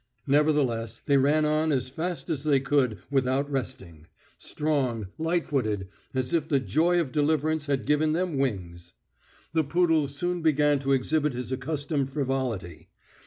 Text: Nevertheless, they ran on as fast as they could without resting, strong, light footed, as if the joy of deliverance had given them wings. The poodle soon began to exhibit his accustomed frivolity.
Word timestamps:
Nevertheless, 0.25 0.99
they 1.05 1.17
ran 1.17 1.45
on 1.45 1.71
as 1.71 1.87
fast 1.87 2.31
as 2.31 2.43
they 2.43 2.59
could 2.59 2.97
without 3.11 3.47
resting, 3.51 4.07
strong, 4.39 5.09
light 5.19 5.45
footed, 5.45 5.89
as 6.15 6.33
if 6.33 6.47
the 6.47 6.59
joy 6.59 6.99
of 6.99 7.11
deliverance 7.11 7.67
had 7.67 7.85
given 7.85 8.13
them 8.13 8.39
wings. 8.39 8.93
The 9.53 9.63
poodle 9.63 10.07
soon 10.07 10.41
began 10.41 10.79
to 10.79 10.93
exhibit 10.93 11.33
his 11.35 11.51
accustomed 11.51 12.09
frivolity. 12.09 12.89